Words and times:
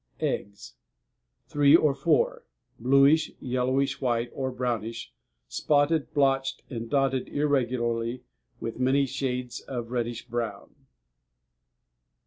EGGS 0.19 0.73
Three 1.47 1.75
or 1.75 1.93
four; 1.93 2.43
bluish, 2.79 3.33
yellowish 3.39 4.01
white, 4.01 4.31
or 4.33 4.49
brownish, 4.51 5.13
spotted, 5.47 6.11
blotched, 6.11 6.63
and 6.71 6.89
dotted 6.89 7.27
irregularly 7.29 8.23
with 8.59 8.79
many 8.79 9.05
shades 9.05 9.59
of 9.61 9.91
reddish 9.91 10.25
brown. 10.27 10.73